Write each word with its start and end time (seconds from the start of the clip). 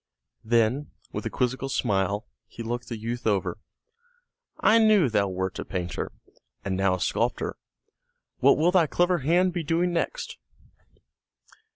Then, 0.43 0.89
with 1.11 1.27
a 1.27 1.29
quizzical 1.29 1.69
smile, 1.69 2.25
he 2.47 2.63
looked 2.63 2.87
the 2.89 2.97
youth 2.97 3.27
over. 3.27 3.59
"I 4.59 4.79
knew 4.79 5.09
thou 5.09 5.27
wert 5.27 5.59
a 5.59 5.63
painter; 5.63 6.11
and 6.65 6.75
now 6.75 6.95
a 6.95 6.99
sculptor; 6.99 7.55
what 8.39 8.57
will 8.57 8.71
thy 8.71 8.87
clever 8.87 9.19
hand 9.19 9.53
be 9.53 9.63
doing 9.63 9.93
next?" 9.93 10.39